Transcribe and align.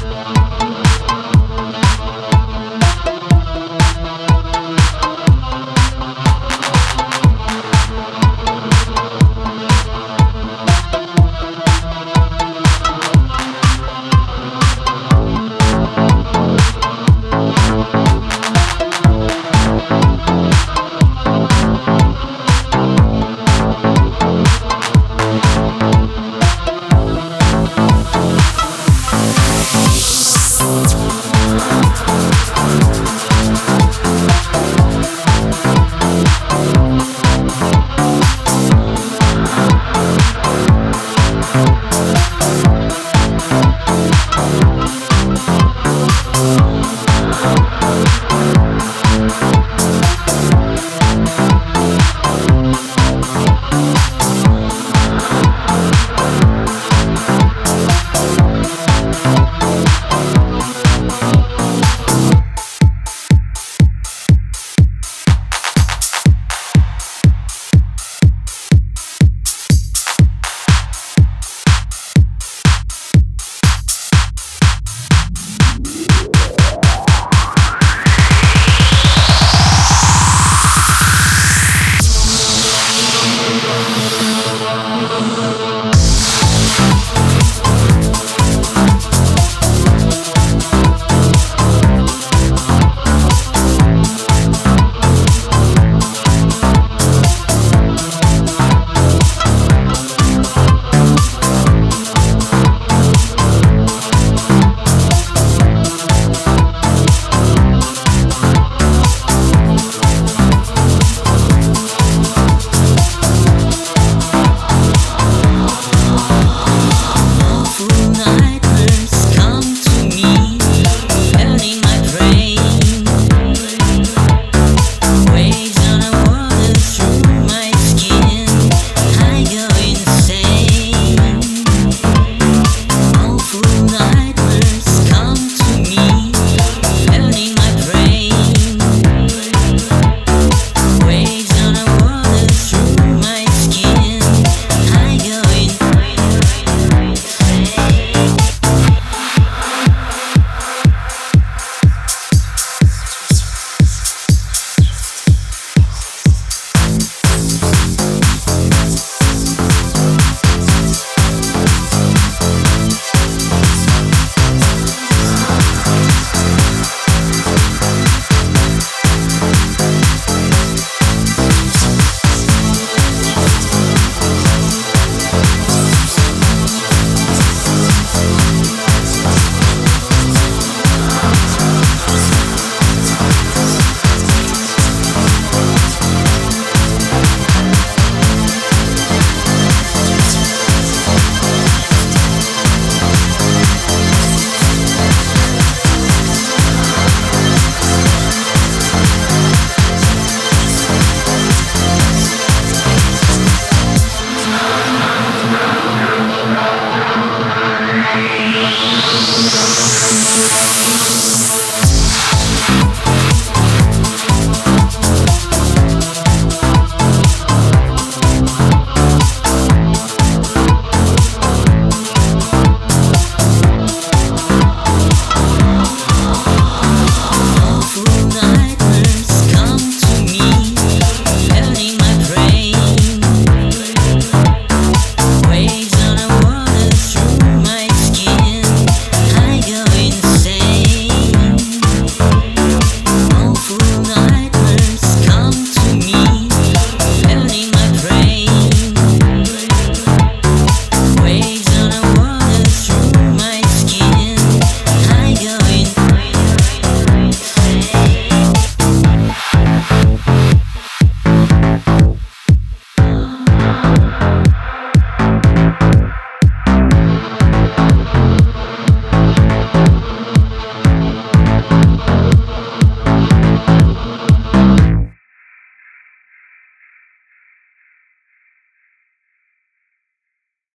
Bye. 0.00 0.37